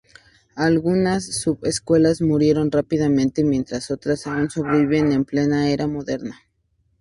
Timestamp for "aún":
4.25-4.49